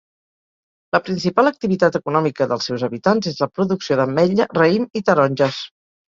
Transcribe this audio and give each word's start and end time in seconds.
La 0.95 1.01
principal 1.09 1.49
activitat 1.49 1.97
econòmica 1.99 2.47
dels 2.55 2.71
seus 2.71 2.87
habitants 2.89 3.31
és 3.33 3.37
la 3.45 3.49
producció 3.59 4.01
d'ametlla, 4.01 4.49
raïm 4.61 4.91
i 5.03 5.05
taronges. 5.13 5.63